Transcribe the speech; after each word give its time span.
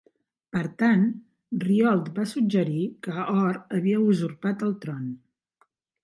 Per 0.55 0.61
tant, 0.83 1.01
Ryholt 1.63 2.07
va 2.15 2.25
suggerir 2.31 2.85
que 3.07 3.25
Hor 3.33 3.59
havia 3.79 3.99
usurpat 4.13 4.65
el 4.69 4.73
tron. 4.87 5.05